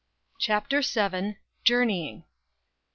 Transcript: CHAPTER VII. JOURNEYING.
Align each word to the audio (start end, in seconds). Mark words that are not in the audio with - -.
CHAPTER 0.39 0.81
VII. 0.81 1.37
JOURNEYING. 1.63 2.23